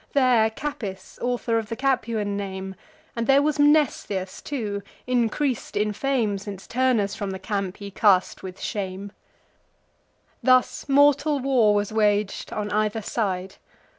There 0.13 0.49
Capys, 0.49 1.19
author 1.21 1.59
of 1.59 1.69
the 1.69 1.75
Capuan 1.75 2.35
name, 2.35 2.73
And 3.15 3.27
there 3.27 3.43
was 3.43 3.59
Mnestheus 3.59 4.41
too, 4.41 4.81
increas'd 5.07 5.77
in 5.77 5.93
fame, 5.93 6.39
Since 6.39 6.65
Turnus 6.65 7.13
from 7.13 7.29
the 7.29 7.37
camp 7.37 7.77
he 7.77 7.91
cast 7.91 8.41
with 8.41 8.59
shame. 8.59 9.11
Thus 10.41 10.89
mortal 10.89 11.39
war 11.39 11.75
was 11.75 11.93
wag'd 11.93 12.51
on 12.51 12.71
either 12.71 13.03
side. 13.03 13.57